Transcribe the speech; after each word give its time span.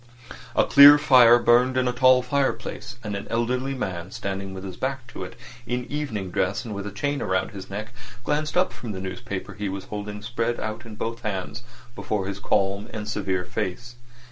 A 0.55 0.63
clear 0.63 0.97
fire 0.97 1.37
burned 1.37 1.77
in 1.77 1.87
a 1.87 1.93
tall 1.93 2.23
fireplace, 2.23 2.97
and 3.03 3.15
an 3.15 3.27
elderly 3.29 3.75
man 3.75 4.09
standing 4.09 4.51
with 4.51 4.63
his 4.63 4.75
back 4.75 5.05
to 5.09 5.23
it, 5.23 5.35
in 5.67 5.85
evening 5.91 6.31
dress 6.31 6.65
and 6.65 6.73
with 6.73 6.87
a 6.87 6.91
chain 6.91 7.21
round 7.21 7.51
his 7.51 7.69
neck, 7.69 7.93
glanced 8.23 8.57
up 8.57 8.73
from 8.73 8.93
the 8.93 8.99
newspaper 8.99 9.53
he 9.53 9.69
was 9.69 9.83
holding 9.85 10.23
spread 10.23 10.59
out 10.59 10.87
in 10.87 10.95
both 10.95 11.21
hands 11.21 11.61
before 11.93 12.25
his 12.25 12.39
calm 12.39 12.89
and 12.91 13.07
severe 13.07 13.45
face. 13.45 13.93